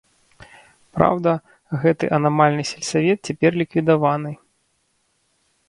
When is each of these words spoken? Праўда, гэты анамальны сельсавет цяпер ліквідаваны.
Праўда, 0.97 1.31
гэты 1.83 2.09
анамальны 2.17 2.63
сельсавет 2.71 3.19
цяпер 3.31 3.51
ліквідаваны. 3.63 4.31